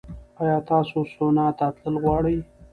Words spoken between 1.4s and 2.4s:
ته تلل غواړئ؟